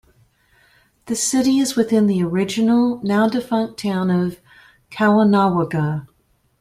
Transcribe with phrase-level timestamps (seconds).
[1.05, 4.39] The city is within the original, now defunct town of
[4.89, 6.07] Caughnawaga.